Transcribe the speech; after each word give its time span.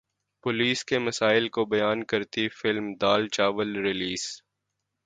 police 0.43 0.83
کے 0.85 0.99
مسائل 0.99 1.47
کو 1.49 1.65
بیان 1.65 2.03
کرتی 2.03 2.47
فلم 2.59 2.93
دال 3.01 3.27
چاول 3.27 3.75
ریلیز 3.85 4.23